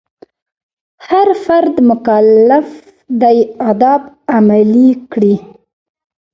هر 1.07 1.27
فرد 1.45 1.75
مکلف 1.89 2.67
دی 3.21 3.37
آداب 3.69 4.01
عملي 4.35 4.89
کړي. 5.11 5.35